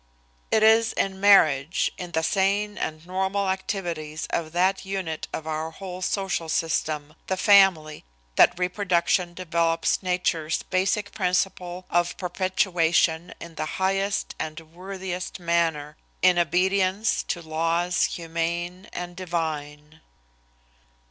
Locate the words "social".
6.01-6.49